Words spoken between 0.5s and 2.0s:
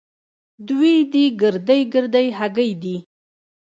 دوې دې ګردۍ